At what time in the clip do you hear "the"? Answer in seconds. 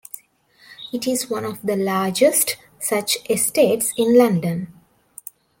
1.61-1.75